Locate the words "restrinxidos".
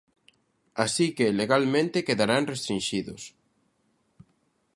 2.51-3.21